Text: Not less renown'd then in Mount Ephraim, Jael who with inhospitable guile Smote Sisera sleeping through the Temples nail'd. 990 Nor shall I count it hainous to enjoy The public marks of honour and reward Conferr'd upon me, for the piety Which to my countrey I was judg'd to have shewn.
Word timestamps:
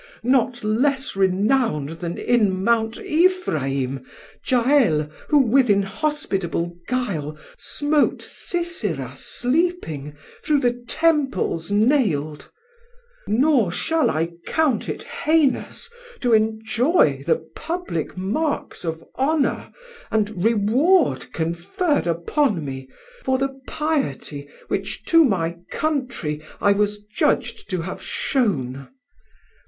Not 0.23 0.63
less 0.63 1.15
renown'd 1.15 1.89
then 1.91 2.17
in 2.17 2.63
Mount 2.63 2.97
Ephraim, 3.01 4.03
Jael 4.43 5.03
who 5.27 5.37
with 5.37 5.69
inhospitable 5.69 6.73
guile 6.87 7.37
Smote 7.59 8.19
Sisera 8.19 9.13
sleeping 9.15 10.15
through 10.43 10.61
the 10.61 10.73
Temples 10.87 11.69
nail'd. 11.71 12.49
990 13.27 13.41
Nor 13.43 13.71
shall 13.71 14.09
I 14.09 14.31
count 14.47 14.89
it 14.89 15.03
hainous 15.03 15.87
to 16.21 16.33
enjoy 16.33 17.21
The 17.27 17.47
public 17.55 18.17
marks 18.17 18.83
of 18.83 19.03
honour 19.19 19.71
and 20.09 20.43
reward 20.43 21.27
Conferr'd 21.31 22.07
upon 22.07 22.65
me, 22.65 22.89
for 23.23 23.37
the 23.37 23.61
piety 23.67 24.49
Which 24.67 25.05
to 25.05 25.23
my 25.23 25.57
countrey 25.69 26.41
I 26.59 26.71
was 26.71 27.03
judg'd 27.03 27.69
to 27.69 27.81
have 27.83 28.01
shewn. 28.01 28.87